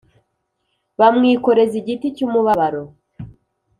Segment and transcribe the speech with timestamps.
[0.99, 2.83] bamwikoreza igiti cy umubabaro